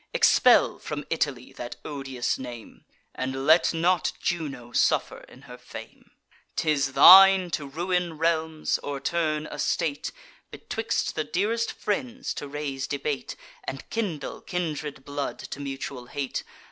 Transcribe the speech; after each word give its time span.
Expel 0.15 0.79
from 0.79 1.05
Italy 1.11 1.53
that 1.53 1.75
odious 1.85 2.39
name, 2.39 2.85
And 3.13 3.45
let 3.45 3.71
not 3.71 4.13
Juno 4.19 4.71
suffer 4.71 5.19
in 5.29 5.43
her 5.43 5.59
fame. 5.59 6.09
'Tis 6.55 6.93
thine 6.93 7.51
to 7.51 7.67
ruin 7.67 8.17
realms, 8.17 8.79
o'erturn 8.83 9.45
a 9.51 9.59
state, 9.59 10.11
Betwixt 10.49 11.13
the 11.13 11.23
dearest 11.23 11.71
friends 11.71 12.33
to 12.33 12.47
raise 12.47 12.87
debate, 12.87 13.35
And 13.65 13.87
kindle 13.91 14.41
kindred 14.41 15.05
blood 15.05 15.37
to 15.37 15.59
mutual 15.59 16.07
hate. 16.07 16.43